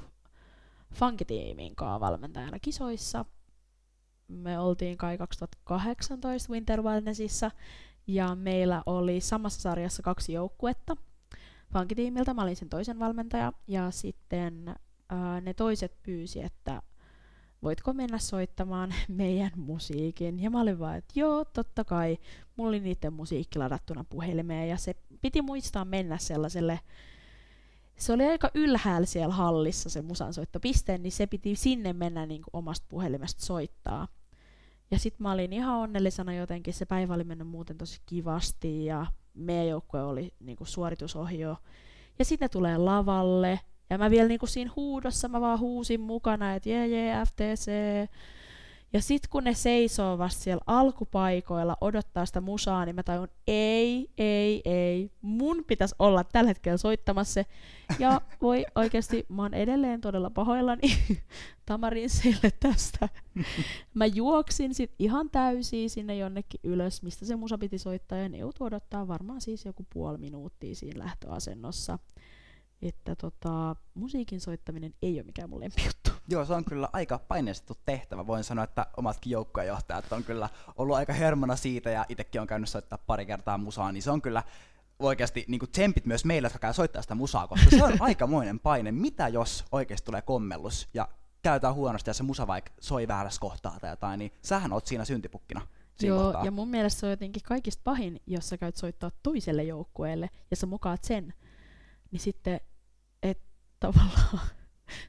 funkitiimin 0.94 1.74
valmentajana 2.00 2.58
kisoissa 2.58 3.24
me 4.30 4.58
oltiin 4.58 4.96
kai 4.96 5.18
2018 5.18 6.52
Winter 6.52 6.82
Wellnessissa, 6.82 7.50
ja 8.06 8.34
meillä 8.34 8.82
oli 8.86 9.20
samassa 9.20 9.60
sarjassa 9.60 10.02
kaksi 10.02 10.32
joukkuetta. 10.32 10.96
Funkitiimiltä 11.72 12.34
mä 12.34 12.42
olin 12.42 12.56
sen 12.56 12.68
toisen 12.68 12.98
valmentaja, 12.98 13.52
ja 13.66 13.90
sitten 13.90 14.74
ää, 15.08 15.40
ne 15.40 15.54
toiset 15.54 16.02
pyysi, 16.02 16.42
että 16.42 16.82
voitko 17.62 17.92
mennä 17.92 18.18
soittamaan 18.18 18.94
meidän 19.08 19.50
musiikin. 19.56 20.42
Ja 20.42 20.50
mä 20.50 20.60
olin 20.60 20.78
vaan, 20.78 20.96
että 20.96 21.20
joo, 21.20 21.44
totta 21.44 21.84
kai. 21.84 22.18
Mulla 22.56 22.68
oli 22.68 22.80
niiden 22.80 23.12
musiikki 23.12 23.58
ladattuna 23.58 24.04
puhelimeen, 24.04 24.68
ja 24.68 24.76
se 24.76 24.94
piti 25.20 25.42
muistaa 25.42 25.84
mennä 25.84 26.18
sellaiselle 26.18 26.80
se 28.00 28.12
oli 28.12 28.26
aika 28.26 28.50
ylhäällä 28.54 29.06
siellä 29.06 29.34
hallissa 29.34 29.90
se 29.90 30.02
musansoittopiste, 30.02 30.98
niin 30.98 31.12
se 31.12 31.26
piti 31.26 31.56
sinne 31.56 31.92
mennä 31.92 32.26
niin 32.26 32.42
kuin 32.42 32.56
omasta 32.58 32.86
puhelimesta 32.88 33.44
soittaa. 33.44 34.08
Ja 34.90 34.98
sitten 34.98 35.22
mä 35.22 35.32
olin 35.32 35.52
ihan 35.52 35.76
onnellisena 35.76 36.34
jotenkin, 36.34 36.74
se 36.74 36.84
päivä 36.84 37.14
oli 37.14 37.24
mennyt 37.24 37.48
muuten 37.48 37.78
tosi 37.78 38.00
kivasti 38.06 38.84
ja 38.84 39.06
meidän 39.34 39.68
joukkue 39.68 40.02
oli 40.02 40.34
niinku 40.40 40.64
suoritusohjo. 40.64 41.56
Ja 42.18 42.24
sitten 42.24 42.50
tulee 42.50 42.78
lavalle, 42.78 43.60
ja 43.90 43.98
mä 43.98 44.10
vielä 44.10 44.28
niinku 44.28 44.46
siinä 44.46 44.70
huudossa 44.76 45.28
mä 45.28 45.40
vaan 45.40 45.60
huusin 45.60 46.00
mukana, 46.00 46.54
että 46.54 46.68
jee 46.68 46.86
jee 46.86 47.24
FTC, 47.24 47.70
ja 48.92 49.00
sit 49.00 49.28
kun 49.28 49.44
ne 49.44 49.54
seisoo 49.54 50.18
vasta 50.18 50.42
siellä 50.42 50.62
alkupaikoilla 50.66 51.76
odottaa 51.80 52.26
sitä 52.26 52.40
musaa, 52.40 52.84
niin 52.84 52.94
mä 52.94 53.02
tajun, 53.02 53.28
ei, 53.46 54.10
ei, 54.18 54.62
ei, 54.64 55.10
mun 55.22 55.64
pitäisi 55.64 55.94
olla 55.98 56.24
tällä 56.24 56.48
hetkellä 56.48 56.76
soittamassa 56.76 57.32
se. 57.32 57.46
Ja 57.98 58.20
voi 58.42 58.66
oikeasti, 58.74 59.26
mä 59.28 59.42
oon 59.42 59.54
edelleen 59.54 60.00
todella 60.00 60.30
pahoillani 60.30 60.88
Tamarin 61.66 62.10
sille 62.10 62.50
tästä. 62.60 63.08
Mä 63.94 64.06
juoksin 64.06 64.74
sit 64.74 64.94
ihan 64.98 65.30
täysin 65.30 65.90
sinne 65.90 66.16
jonnekin 66.16 66.60
ylös, 66.64 67.02
mistä 67.02 67.26
se 67.26 67.36
musa 67.36 67.58
piti 67.58 67.78
soittaa, 67.78 68.18
ja 68.18 68.28
ne 68.28 68.38
odottaa 68.60 69.08
varmaan 69.08 69.40
siis 69.40 69.64
joku 69.64 69.86
puoli 69.92 70.18
minuuttia 70.18 70.74
siinä 70.74 71.04
lähtöasennossa 71.04 71.98
että 72.82 73.16
tota, 73.16 73.76
musiikin 73.94 74.40
soittaminen 74.40 74.94
ei 75.02 75.14
ole 75.14 75.22
mikään 75.22 75.50
mun 75.50 75.60
lempijuttu. 75.60 76.09
Joo, 76.30 76.44
se 76.44 76.54
on 76.54 76.64
kyllä 76.64 76.88
aika 76.92 77.18
paineistettu 77.18 77.76
tehtävä. 77.86 78.26
Voin 78.26 78.44
sanoa, 78.44 78.64
että 78.64 78.86
omatkin 78.96 79.30
joukkojenjohtajat 79.30 80.12
on 80.12 80.24
kyllä 80.24 80.48
ollut 80.76 80.96
aika 80.96 81.12
hermona 81.12 81.56
siitä 81.56 81.90
ja 81.90 82.06
itsekin 82.08 82.40
on 82.40 82.46
käynyt 82.46 82.68
soittaa 82.68 82.98
pari 83.06 83.26
kertaa 83.26 83.58
musaa, 83.58 83.92
niin 83.92 84.02
se 84.02 84.10
on 84.10 84.22
kyllä 84.22 84.42
oikeasti 84.98 85.44
niin 85.48 85.58
kuin 85.58 85.70
tsempit 85.70 86.06
myös 86.06 86.24
meille, 86.24 86.46
jotka 86.46 86.58
käy 86.58 86.72
soittaa 86.72 87.02
sitä 87.02 87.14
musaa, 87.14 87.48
koska 87.48 87.70
se 87.70 87.84
on 87.84 87.96
aikamoinen 88.08 88.60
paine. 88.60 88.92
Mitä 88.92 89.28
jos 89.28 89.64
oikeasti 89.72 90.06
tulee 90.06 90.22
kommellus 90.22 90.88
ja 90.94 91.08
käytetään 91.42 91.74
huonosti 91.74 92.10
ja 92.10 92.14
se 92.14 92.22
musa 92.22 92.46
vaikka 92.46 92.72
soi 92.80 93.08
väärässä 93.08 93.40
kohtaa 93.40 93.80
tai 93.80 93.90
jotain, 93.90 94.18
niin 94.18 94.32
sähän 94.42 94.72
oot 94.72 94.86
siinä 94.86 95.04
syntipukkina. 95.04 95.66
Joo, 96.02 96.22
kohtaa. 96.22 96.44
ja 96.44 96.50
mun 96.50 96.68
mielestä 96.68 97.00
se 97.00 97.06
on 97.06 97.10
jotenkin 97.10 97.42
kaikista 97.42 97.80
pahin, 97.84 98.20
jos 98.26 98.48
sä 98.48 98.58
käyt 98.58 98.76
soittaa 98.76 99.10
toiselle 99.22 99.64
joukkueelle 99.64 100.30
ja 100.50 100.56
sä 100.56 100.66
mukaat 100.66 101.04
sen, 101.04 101.34
niin 102.10 102.20
sitten 102.20 102.60
että 103.22 103.44
tavallaan 103.80 104.40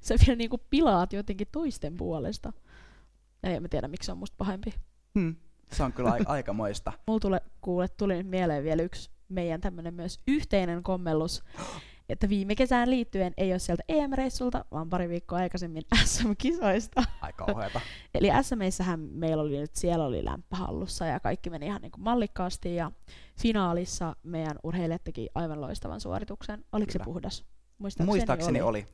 sä 0.02 0.16
vielä 0.26 0.38
niinku 0.38 0.58
pilaat 0.70 1.14
jotenkin 1.14 1.48
toisten 1.52 1.98
puolesta. 1.98 2.54
Ei 3.44 3.60
mä 3.60 3.68
tiedä, 3.68 3.88
miksi 3.88 4.06
se 4.06 4.12
on 4.12 4.18
musta 4.18 4.36
pahempi. 4.38 4.74
Hmm. 5.20 5.36
Se 5.72 5.84
on 5.84 5.94
kyllä 5.94 6.18
aika 6.26 6.54
moista. 6.54 6.92
Mulla 7.08 7.20
tule, 7.20 7.42
kuule, 7.62 7.88
tuli 7.88 8.16
nyt 8.16 8.28
mieleen 8.28 8.64
vielä 8.64 8.82
yksi 8.82 9.10
meidän 9.30 9.62
tämmönen 9.62 9.94
myös 9.94 10.20
yhteinen 10.28 10.84
kommellus, 10.84 11.44
että 12.10 12.30
viime 12.30 12.56
kesään 12.56 12.90
liittyen 12.90 13.34
ei 13.38 13.52
ole 13.52 13.60
sieltä 13.60 13.84
EM-reissulta, 13.90 14.66
vaan 14.72 14.90
pari 14.90 15.10
viikkoa 15.10 15.40
aikaisemmin 15.40 15.84
SM-kisoista. 16.06 17.04
Aika 17.22 17.46
ohjata. 17.52 17.82
Eli 18.16 18.28
SMissähän 18.42 19.00
meillä 19.00 19.44
oli 19.44 19.58
nyt, 19.58 19.76
siellä 19.76 20.06
oli 20.06 20.26
lämpöhallussa 20.26 21.06
ja 21.06 21.20
kaikki 21.20 21.50
meni 21.50 21.66
ihan 21.66 21.82
niin 21.82 21.92
kuin 21.92 22.04
mallikkaasti 22.04 22.76
ja 22.76 22.92
finaalissa 23.42 24.16
meidän 24.24 24.60
urheilijat 24.64 25.04
teki 25.04 25.30
aivan 25.36 25.62
loistavan 25.62 26.02
suorituksen. 26.02 26.66
Oliko 26.72 26.92
Kyllä. 26.92 27.06
se 27.06 27.12
puhdas? 27.12 27.46
Muistaakseni, 27.78 28.06
Muistaakseni 28.06 28.62
oli. 28.62 28.80
oli. 28.80 28.88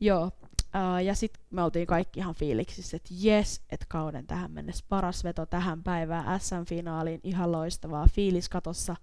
Joo, 0.00 0.24
uh, 0.24 1.04
ja 1.04 1.14
sitten 1.14 1.42
me 1.50 1.62
oltiin 1.62 1.86
kaikki 1.86 2.20
ihan 2.20 2.34
fiiliksissä, 2.34 2.96
että 2.96 3.14
jes, 3.18 3.60
että 3.70 3.86
kauden 3.88 4.26
tähän 4.26 4.50
mennessä 4.50 4.84
paras 4.88 5.24
veto 5.24 5.46
tähän 5.46 5.82
päivään 5.82 6.40
SM-finaaliin, 6.40 7.20
ihan 7.24 7.52
loistavaa, 7.52 8.06
fiilis 8.12 8.48
katossa. 8.48 8.96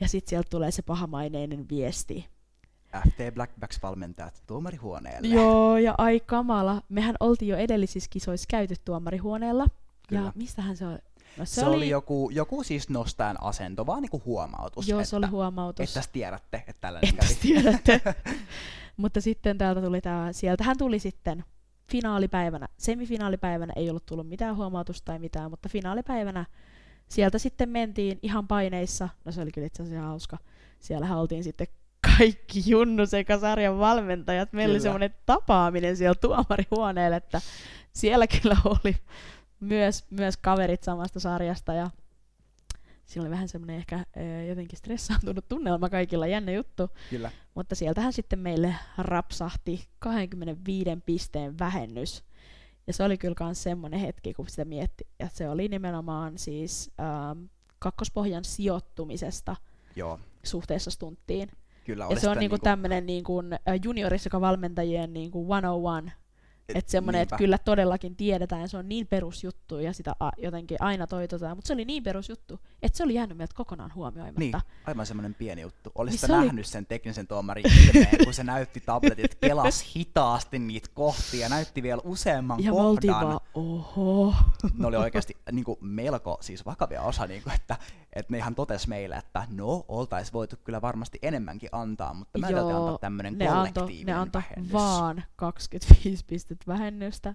Ja 0.00 0.08
sitten 0.08 0.30
sieltä 0.30 0.50
tulee 0.50 0.70
se 0.70 0.82
pahamaineinen 0.82 1.68
viesti. 1.68 2.26
FT 3.08 3.34
Blackbacks 3.34 3.82
valmentajat 3.82 4.42
tuomarihuoneelle. 4.46 5.28
Joo, 5.28 5.78
ja 5.78 5.94
ai 5.98 6.20
kamala. 6.20 6.82
Mehän 6.88 7.16
oltiin 7.20 7.48
jo 7.48 7.56
edellisissä 7.56 8.10
kisoissa 8.10 8.46
käyty 8.50 8.74
tuomarihuoneella. 8.84 9.66
Kyllä. 10.08 10.22
Ja 10.22 10.32
mistähän 10.34 10.76
se 10.76 10.86
on? 10.86 10.98
No 11.36 11.44
se, 11.44 11.54
se 11.54 11.66
oli... 11.66 11.76
oli 11.76 11.88
joku, 11.88 12.30
joku 12.30 12.62
siis 12.62 12.88
nostajan 12.88 13.42
asento, 13.42 13.86
vaan 13.86 14.02
niinku 14.02 14.22
huomautus. 14.24 14.88
Joo, 14.88 15.00
että, 15.00 15.10
se 15.10 15.16
oli 15.16 15.26
huomautus. 15.26 15.96
Että 15.96 16.08
tiedätte, 16.12 16.56
että 16.56 16.80
tällainen 16.80 17.14
Että 17.14 17.26
tiedätte. 17.42 18.00
Mutta 18.96 19.20
sitten 19.20 19.58
täältä 19.58 19.82
tuli 19.82 20.00
tää, 20.00 20.32
sieltähän 20.32 20.78
tuli 20.78 20.98
sitten 20.98 21.44
finaalipäivänä, 21.90 22.68
semifinaalipäivänä 22.78 23.72
ei 23.76 23.90
ollut 23.90 24.06
tullut 24.06 24.28
mitään 24.28 24.56
huomautusta 24.56 25.04
tai 25.04 25.18
mitään, 25.18 25.50
mutta 25.50 25.68
finaalipäivänä 25.68 26.44
sieltä 27.08 27.38
sitten 27.38 27.68
mentiin 27.68 28.18
ihan 28.22 28.48
paineissa, 28.48 29.08
no 29.24 29.32
se 29.32 29.40
oli 29.40 29.52
kyllä 29.52 29.66
itse 29.66 29.82
asiassa 29.82 30.06
hauska, 30.06 30.38
siellähän 30.80 31.18
oltiin 31.18 31.44
sitten 31.44 31.66
kaikki 32.16 32.62
Junnu 32.66 33.06
sekä 33.06 33.38
sarjan 33.38 33.78
valmentajat, 33.78 34.52
meillä 34.52 34.66
kyllä. 34.66 34.76
oli 34.76 34.82
semmoinen 34.82 35.14
tapaaminen 35.26 35.96
siellä 35.96 36.14
tuomarihuoneelle, 36.14 37.16
että 37.16 37.40
siellä 37.92 38.26
kyllä 38.26 38.56
oli 38.64 38.96
myös, 39.60 40.04
myös 40.10 40.36
kaverit 40.36 40.82
samasta 40.82 41.20
sarjasta 41.20 41.72
ja 41.72 41.90
siinä 43.06 43.22
oli 43.22 43.30
vähän 43.30 43.48
semmoinen 43.48 43.76
ehkä 43.76 44.04
jotenkin 44.48 44.78
stressaantunut 44.78 45.48
tunnelma 45.48 45.88
kaikilla, 45.88 46.26
jännä 46.26 46.52
juttu. 46.52 46.88
Kyllä. 47.10 47.30
Mutta 47.54 47.74
sieltähän 47.74 48.12
sitten 48.12 48.38
meille 48.38 48.74
rapsahti 48.98 49.88
25 49.98 50.90
pisteen 51.06 51.58
vähennys. 51.58 52.24
Ja 52.86 52.92
se 52.92 53.04
oli 53.04 53.18
kyllä 53.18 53.34
myös 53.40 53.62
semmoinen 53.62 54.00
hetki, 54.00 54.34
kun 54.34 54.48
sitä 54.48 54.64
mietti, 54.64 55.06
että 55.20 55.36
se 55.36 55.48
oli 55.48 55.68
nimenomaan 55.68 56.38
siis 56.38 56.90
ähm, 57.00 57.44
kakkospohjan 57.78 58.44
sijoittumisesta 58.44 59.56
Joo. 59.96 60.20
suhteessa 60.44 60.90
stunttiin. 60.90 61.48
Kyllä, 61.84 62.06
ja 62.10 62.20
se 62.20 62.28
on 62.28 62.38
niinku, 62.38 62.54
niinku 62.54 62.64
tämmöinen 62.64 63.06
niinku, 63.06 63.42
juniorissa 63.84 64.40
valmentajien 64.40 65.12
niinku 65.12 65.46
101 65.48 66.25
että 66.74 66.90
semmoinen, 66.90 67.22
että 67.22 67.36
kyllä 67.36 67.58
todellakin 67.58 68.16
tiedetään, 68.16 68.68
se 68.68 68.76
on 68.76 68.88
niin 68.88 69.06
perusjuttu 69.06 69.78
ja 69.78 69.92
sitä 69.92 70.16
a, 70.20 70.30
jotenkin 70.38 70.76
aina 70.80 71.06
toitotaan, 71.06 71.56
mutta 71.56 71.66
se 71.68 71.74
oli 71.74 71.84
niin 71.84 72.02
perusjuttu, 72.02 72.60
että 72.82 72.96
se 72.96 73.04
oli 73.04 73.14
jäänyt 73.14 73.38
meiltä 73.38 73.54
kokonaan 73.54 73.94
huomioimatta. 73.94 74.40
Niin, 74.40 74.54
aivan 74.86 75.06
semmoinen 75.06 75.34
pieni 75.34 75.62
juttu. 75.62 75.92
Olisitko 75.94 76.26
niin 76.26 76.46
nähnyt 76.46 76.66
oli... 76.66 76.72
sen 76.72 76.86
teknisen 76.86 77.26
tuomarin 77.26 77.64
ilmeen, 77.66 78.24
kun 78.24 78.34
se 78.34 78.44
näytti 78.44 78.80
tabletit, 78.80 79.34
kelas 79.46 79.96
hitaasti 79.96 80.58
niitä 80.58 80.88
kohtia, 80.94 81.48
näytti 81.48 81.82
vielä 81.82 82.02
useamman 82.04 82.64
ja 82.64 82.72
kohdan. 82.72 83.20
Ja 83.20 83.28
vaan, 83.28 83.40
oho. 83.54 84.34
Ne 84.78 84.86
oli 84.86 84.96
oikeasti 84.96 85.36
niin 85.52 85.64
kuin, 85.64 85.78
melko 85.80 86.38
siis 86.40 86.66
vakavia 86.66 87.02
osa, 87.02 87.26
niin 87.26 87.42
kuin, 87.42 87.54
että, 87.54 87.76
että 88.12 88.32
ne 88.32 88.38
ihan 88.38 88.54
totes 88.54 88.88
meille, 88.88 89.16
että 89.16 89.46
no, 89.50 89.84
oltaisiin 89.88 90.32
voitu 90.32 90.56
kyllä 90.64 90.82
varmasti 90.82 91.18
enemmänkin 91.22 91.68
antaa, 91.72 92.14
mutta 92.14 92.38
mä 92.38 92.50
Joo, 92.50 92.68
antaa 92.68 92.98
tämmöinen 92.98 93.36
kollektiivinen 93.38 94.06
ne 94.06 94.20
antoi 94.20 94.42
vaan 94.72 95.24
25 95.36 96.24
pistettä 96.24 96.55
vähennystä, 96.66 97.34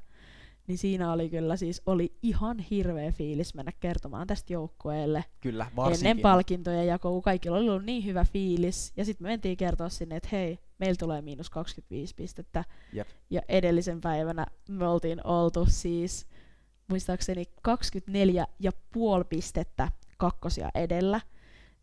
niin 0.68 0.78
siinä 0.78 1.12
oli 1.12 1.30
kyllä 1.30 1.56
siis 1.56 1.82
oli 1.86 2.14
ihan 2.24 2.60
hirveä 2.60 3.12
fiilis 3.12 3.56
mennä 3.56 3.72
kertomaan 3.80 4.28
tästä 4.28 4.54
joukkueelle. 4.54 5.26
Kyllä, 5.42 5.66
varsinkin. 5.76 6.08
Ennen 6.08 6.22
palkintoja 6.22 6.84
jakoa, 6.84 7.22
kaikilla 7.22 7.58
oli 7.58 7.70
ollut 7.70 7.86
niin 7.86 8.06
hyvä 8.06 8.26
fiilis. 8.26 8.94
Ja 8.98 9.06
sitten 9.06 9.26
me 9.26 9.30
mentiin 9.30 9.58
kertoa 9.58 9.90
sinne, 9.90 10.16
että 10.16 10.30
hei, 10.32 10.60
meillä 10.78 10.96
tulee 11.00 11.22
miinus 11.22 11.50
25 11.50 12.16
pistettä. 12.16 12.64
Jep. 12.94 13.08
Ja 13.30 13.42
edellisen 13.50 14.02
päivänä 14.02 14.46
me 14.70 14.88
oltiin 14.88 15.28
oltu 15.28 15.66
siis 15.70 16.28
muistaakseni 16.88 17.44
24,5 17.68 17.74
pistettä 19.30 19.92
kakkosia 20.18 20.70
edellä. 20.76 21.22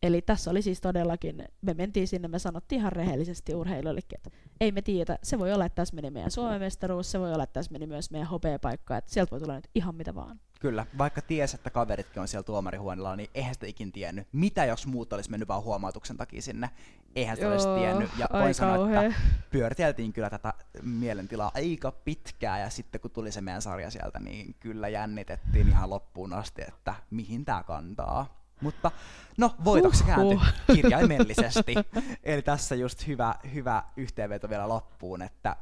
Eli 0.03 0.23
tässä 0.23 0.51
oli 0.51 0.63
siis 0.63 0.81
todellakin, 0.81 1.45
me 1.63 1.75
mentiin 1.75 2.09
sinne, 2.09 2.29
me 2.29 2.39
sanottiin 2.39 2.79
ihan 2.81 2.93
rehellisesti 2.93 3.55
urheilijoillekin, 3.55 4.19
että 4.19 4.31
ei 4.61 4.73
me 4.73 4.83
tiedä, 4.83 5.19
se 5.23 5.39
voi 5.39 5.53
olla, 5.53 5.65
että 5.65 5.77
tässä 5.77 5.95
meni 5.95 6.11
meidän 6.11 6.31
Suomen 6.31 6.61
mestaruus, 6.61 7.11
se 7.11 7.21
voi 7.21 7.33
olla, 7.33 7.45
että 7.45 7.55
tässä 7.55 7.73
meni 7.73 7.87
myös 7.87 8.11
meidän 8.11 8.29
hopeapaikka, 8.29 8.97
että 8.97 9.13
sieltä 9.13 9.31
voi 9.31 9.41
tulla 9.41 9.55
nyt 9.55 9.71
ihan 9.75 9.95
mitä 9.95 10.15
vaan. 10.15 10.41
Kyllä, 10.61 10.87
vaikka 10.99 11.23
ties, 11.23 11.55
että 11.55 11.71
kaveritkin 11.71 12.21
on 12.21 12.29
siellä 12.29 12.43
tuomarihuoneella, 12.43 13.17
niin 13.17 13.31
eihän 13.35 13.55
sitä 13.55 13.67
ikin 13.67 13.93
tiennyt. 13.93 14.29
Mitä 14.33 14.65
jos 14.65 14.87
muut 14.87 15.13
olisi 15.13 15.31
mennyt 15.31 15.49
vaan 15.49 15.63
huomautuksen 15.63 16.17
takia 16.17 16.43
sinne? 16.43 16.71
Eihän 17.15 17.37
sitä 17.37 17.47
Joo, 17.47 17.53
olisi 17.53 17.69
tiennyt. 17.69 18.11
Ja 18.19 18.29
voin 18.33 18.55
sanoa, 18.55 19.03
että 19.03 19.21
pyöriteltiin 19.51 20.13
kyllä 20.13 20.31
tätä 20.31 20.55
mielentilaa 20.83 21.51
aika 21.55 21.93
pitkään, 21.93 22.61
ja 22.61 22.71
sitten 22.71 23.01
kun 23.01 23.11
tuli 23.11 23.33
se 23.33 23.41
meidän 23.41 23.63
sarja 23.63 23.91
sieltä, 23.91 24.21
niin 24.21 24.55
kyllä 24.61 24.89
jännitettiin 24.89 25.69
ihan 25.69 25.91
loppuun 25.91 26.33
asti, 26.33 26.63
että 26.69 26.95
mihin 27.11 27.45
tämä 27.45 27.63
kantaa. 27.63 28.48
Mutta 28.61 28.91
no, 29.37 29.55
voitoksi 29.65 30.05
kääntyi 30.05 30.39
kirjaimellisesti. 30.75 31.75
Eli 32.23 32.43
tässä 32.43 32.75
just 32.75 33.07
hyvä, 33.07 33.35
hyvä 33.55 33.85
yhteenveto 33.97 34.49
vielä 34.49 34.69
loppuun, 34.69 35.23
että 35.23 35.57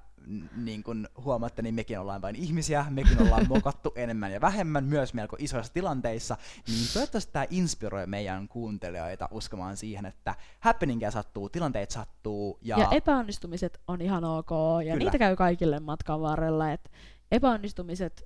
niin 0.57 0.83
kuin 0.83 1.09
huomaatte, 1.25 1.63
niin 1.63 1.75
mekin 1.75 2.01
ollaan 2.01 2.23
vain 2.23 2.37
ihmisiä, 2.37 2.87
mekin 2.91 3.23
ollaan 3.23 3.49
mokattu 3.55 3.93
enemmän 3.97 4.33
ja 4.33 4.41
vähemmän, 4.41 4.85
myös 4.85 5.15
melko 5.15 5.37
isoissa 5.39 5.73
tilanteissa, 5.73 6.37
niin 6.69 6.89
toivottavasti 6.93 7.33
tämä 7.33 7.47
inspiroi 7.51 8.07
meidän 8.07 8.49
kuuntelijoita 8.49 9.29
uskomaan 9.31 9.77
siihen, 9.77 10.07
että 10.07 10.35
happeningia 10.61 11.11
sattuu, 11.11 11.49
tilanteet 11.49 11.91
sattuu. 11.91 12.59
Ja, 12.63 12.79
ja 12.79 12.89
epäonnistumiset 12.91 13.81
on 13.89 14.01
ihan 14.01 14.25
ok, 14.25 14.51
ja 14.51 14.93
Kyllä. 14.93 14.97
niitä 14.97 15.19
käy 15.19 15.37
kaikille 15.37 15.81
matkan 15.81 16.21
varrella, 16.21 16.73
että 16.73 16.91
epäonnistumiset, 17.31 18.23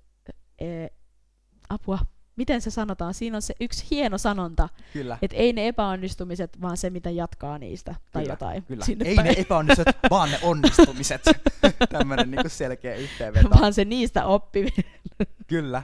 e, 0.58 0.86
apua, 1.68 1.98
miten 2.36 2.60
se 2.60 2.70
sanotaan, 2.70 3.14
siinä 3.14 3.36
on 3.36 3.42
se 3.42 3.54
yksi 3.60 3.86
hieno 3.90 4.18
sanonta, 4.18 4.68
kyllä. 4.92 5.18
että 5.22 5.36
ei 5.36 5.52
ne 5.52 5.68
epäonnistumiset, 5.68 6.60
vaan 6.60 6.76
se, 6.76 6.90
mitä 6.90 7.10
jatkaa 7.10 7.58
niistä, 7.58 7.94
tai 8.12 8.22
kyllä, 8.22 8.32
jotain. 8.32 8.62
Kyllä. 8.62 8.84
Ei 9.04 9.14
päin. 9.14 9.26
ne 9.26 9.34
epäonnistumiset, 9.36 9.96
vaan 10.10 10.30
ne 10.30 10.38
onnistumiset. 10.42 11.22
Tämmöinen 11.98 12.30
niin 12.30 12.50
selkeä 12.50 12.94
yhteenveto. 12.94 13.50
Vaan 13.50 13.74
se 13.74 13.84
niistä 13.84 14.26
oppiminen. 14.26 14.84
kyllä. 15.46 15.82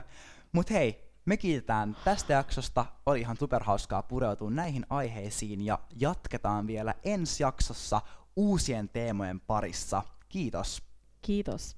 Mutta 0.53 0.75
hei, 0.75 1.07
me 1.25 1.37
kiitetään 1.37 1.97
tästä 2.05 2.33
jaksosta. 2.33 2.87
Oli 3.07 3.21
ihan 3.21 3.37
superhauskaa 3.37 4.03
pureutua 4.03 4.51
näihin 4.51 4.87
aiheisiin 4.91 5.61
ja 5.61 5.79
jatketaan 6.01 6.67
vielä 6.67 6.95
ensi 7.05 7.43
jaksossa 7.43 8.01
uusien 8.37 8.89
teemojen 8.89 9.41
parissa. 9.41 10.03
Kiitos. 10.29 10.83
Kiitos. 11.23 11.77